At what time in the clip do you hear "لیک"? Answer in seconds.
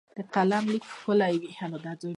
0.71-0.83